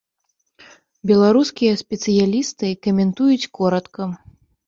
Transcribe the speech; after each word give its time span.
Беларускія 1.11 1.73
спецыялісты 1.83 2.71
каментуюць 2.87 3.49
коратка. 3.59 4.09